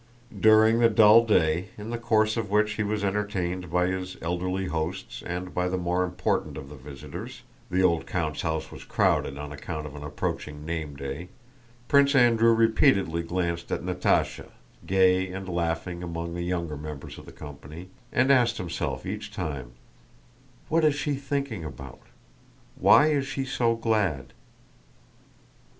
[0.39, 4.65] During the dull day, in the course of which he was entertained by his elderly
[4.65, 9.37] hosts and by the more important of the visitors (the old count's house was crowded
[9.37, 11.29] on account of an approaching name day),
[11.87, 14.49] Prince Andrew repeatedly glanced at Natásha,
[14.87, 19.71] gay and laughing among the younger members of the company, and asked himself each time,
[20.67, 22.01] "What is she thinking about?
[22.75, 24.33] Why is she so glad?"